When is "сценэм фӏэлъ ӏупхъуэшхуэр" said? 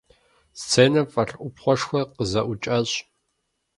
0.59-2.05